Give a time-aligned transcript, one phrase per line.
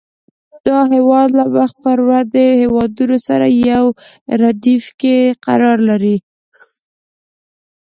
[0.65, 3.85] دا هېواد له مخ پر ودې هېوادونو سره په یو
[4.41, 6.17] ردیف کې قرار لري.